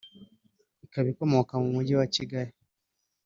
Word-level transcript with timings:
ikaba 0.85 1.07
ikomoka 1.13 1.53
mu 1.63 1.69
mujyi 1.75 1.93
wa 1.99 2.07
Kigali 2.15 2.51